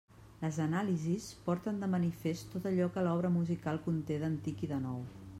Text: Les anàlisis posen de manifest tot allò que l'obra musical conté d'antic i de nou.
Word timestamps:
Les 0.43 0.55
anàlisis 0.61 1.25
posen 1.49 1.83
de 1.83 1.89
manifest 1.91 2.49
tot 2.53 2.65
allò 2.69 2.87
que 2.95 3.03
l'obra 3.09 3.31
musical 3.35 3.77
conté 3.89 4.17
d'antic 4.25 4.65
i 4.69 4.71
de 4.73 4.81
nou. 4.87 5.05